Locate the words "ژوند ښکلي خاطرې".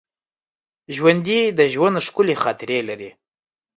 1.73-2.79